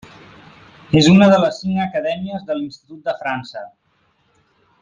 És 1.01 1.09
una 1.11 1.27
de 1.33 1.35
les 1.43 1.59
cinc 1.65 1.83
acadèmies 1.85 2.49
de 2.51 2.57
l'Institut 2.59 3.07
de 3.11 3.19
França. 3.23 3.67